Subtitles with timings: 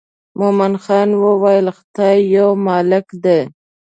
[0.39, 3.39] مومن خان وویل خدای یو مالک دی.